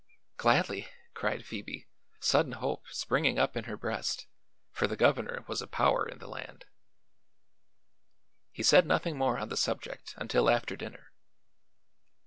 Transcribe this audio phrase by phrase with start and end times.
[0.37, 1.85] "Gladly!" cried Phoebe,
[2.19, 4.25] sudden hope springing up in her breast,
[4.71, 6.65] for the governor was a power in the land.
[8.51, 11.11] He said nothing more on the subject until after dinner.